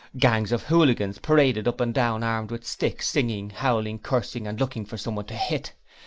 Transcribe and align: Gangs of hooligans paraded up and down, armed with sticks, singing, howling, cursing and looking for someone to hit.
Gangs 0.17 0.51
of 0.51 0.63
hooligans 0.63 1.19
paraded 1.19 1.67
up 1.67 1.79
and 1.79 1.93
down, 1.93 2.23
armed 2.23 2.49
with 2.49 2.65
sticks, 2.65 3.07
singing, 3.07 3.51
howling, 3.51 3.99
cursing 3.99 4.47
and 4.47 4.59
looking 4.59 4.83
for 4.83 4.97
someone 4.97 5.25
to 5.25 5.35
hit. 5.35 5.73